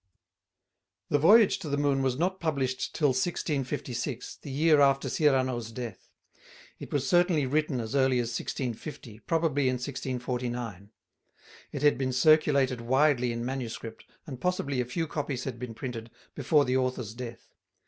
[1.09, 6.09] The Voyage to the Moon was not published till 1656, the year after Cyrano's death.
[6.79, 10.89] It was certainly written as early as 1650, probably in 1649.
[11.71, 16.09] It had been circulated widely in manuscript, and possibly a few copies had been printed,
[16.33, 17.53] before the author's death.